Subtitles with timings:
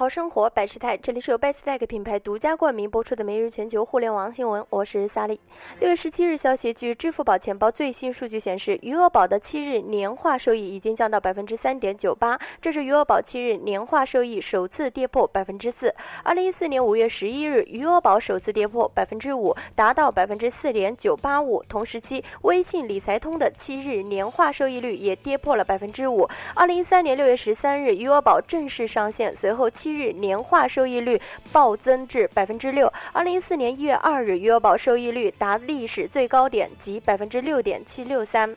[0.00, 5.38] 好生活百事泰，这里是由 Besttech 品牌独家冠名播出的每日全球互联网新闻，我是萨利。
[5.78, 15.94] 六月十七日消息，据支付宝钱包最新数据显示，余额宝的七日年化收益已经降到百分之三点九八，这是余额宝七日年化收益首次跌破百分之四。
[16.24, 21.62] 二零一四年五月十一日，余额宝首次跌破百分之五，达到百分之四点九八五。
[21.68, 26.26] 同时期，微信理财通的七日年化收益率也跌破了百分之五。
[26.54, 31.20] 二零一三年六月十三日，余额宝正式上线，随后七日年化收益率
[31.52, 32.92] 暴增至百分之六。
[33.12, 38.56] 二零一四年一月二日，余额宝收益率达历史最高点，即百分之六点七六三。